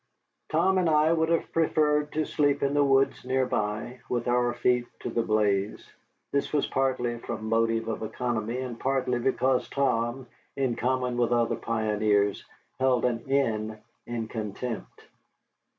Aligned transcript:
Tom 0.49 0.79
and 0.79 0.89
I 0.89 1.13
would 1.13 1.29
have 1.29 1.51
preferred 1.51 2.11
to 2.13 2.25
sleep 2.25 2.63
in 2.63 2.73
the 2.73 2.83
woods 2.83 3.23
near 3.23 3.45
by, 3.45 3.99
with 4.09 4.27
our 4.27 4.51
feet 4.51 4.87
to 5.01 5.11
the 5.11 5.21
blaze; 5.21 5.87
this 6.31 6.51
was 6.51 6.65
partly 6.65 7.19
from 7.19 7.47
motives 7.49 7.87
of 7.87 8.01
economy, 8.01 8.57
and 8.57 8.79
partly 8.79 9.19
because 9.19 9.69
Tom, 9.69 10.25
in 10.55 10.75
common 10.75 11.17
with 11.17 11.31
other 11.31 11.55
pioneers, 11.55 12.43
held 12.79 13.05
an 13.05 13.19
inn 13.29 13.77
in 14.07 14.27
contempt. 14.27 15.05